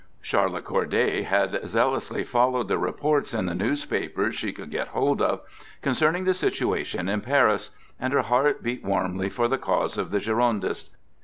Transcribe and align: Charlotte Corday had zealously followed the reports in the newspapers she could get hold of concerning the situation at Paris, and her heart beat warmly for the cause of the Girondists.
Charlotte 0.19 0.63
Corday 0.63 1.21
had 1.21 1.59
zealously 1.67 2.23
followed 2.23 2.67
the 2.67 2.79
reports 2.79 3.35
in 3.35 3.45
the 3.45 3.53
newspapers 3.53 4.33
she 4.33 4.51
could 4.51 4.71
get 4.71 4.87
hold 4.87 5.21
of 5.21 5.41
concerning 5.83 6.23
the 6.23 6.33
situation 6.33 7.07
at 7.07 7.21
Paris, 7.21 7.69
and 7.99 8.11
her 8.11 8.23
heart 8.23 8.63
beat 8.63 8.83
warmly 8.83 9.29
for 9.29 9.47
the 9.47 9.59
cause 9.59 9.99
of 9.99 10.09
the 10.09 10.19
Girondists. 10.19 10.89